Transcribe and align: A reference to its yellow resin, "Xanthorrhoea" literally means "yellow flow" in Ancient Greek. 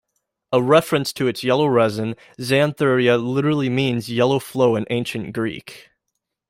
A 0.51 0.63
reference 0.63 1.13
to 1.13 1.27
its 1.27 1.43
yellow 1.43 1.67
resin, 1.67 2.15
"Xanthorrhoea" 2.39 3.19
literally 3.23 3.69
means 3.69 4.09
"yellow 4.09 4.39
flow" 4.39 4.75
in 4.75 4.87
Ancient 4.89 5.31
Greek. 5.31 5.89